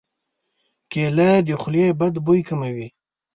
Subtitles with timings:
[0.91, 2.87] کېله د خولې بد بوی کموي.